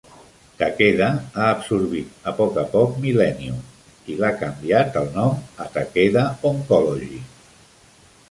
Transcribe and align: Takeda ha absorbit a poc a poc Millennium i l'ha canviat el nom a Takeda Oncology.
Takeda 0.59 1.07
ha 1.33 1.49
absorbit 1.57 2.23
a 2.29 2.31
poc 2.39 2.55
a 2.61 2.63
poc 2.71 2.95
Millennium 3.03 3.59
i 4.13 4.17
l'ha 4.23 4.33
canviat 4.39 4.97
el 5.03 5.13
nom 5.19 5.37
a 5.65 5.67
Takeda 5.77 6.23
Oncology. 6.53 7.21